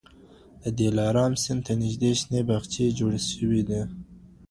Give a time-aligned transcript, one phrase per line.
[0.61, 3.81] د دلارام سیند ته نږدې شنې باغچې جوړي سوي دي.